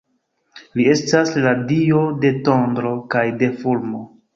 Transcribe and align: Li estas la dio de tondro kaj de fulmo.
Li 0.79 0.85
estas 0.93 1.31
la 1.45 1.53
dio 1.75 2.03
de 2.27 2.35
tondro 2.51 2.99
kaj 3.17 3.27
de 3.41 3.57
fulmo. 3.65 4.09